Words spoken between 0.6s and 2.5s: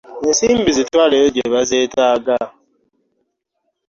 zitwaleyo gye bazeetaaga.